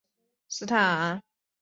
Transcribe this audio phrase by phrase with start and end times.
[0.03, 1.21] 列兹金斯坦。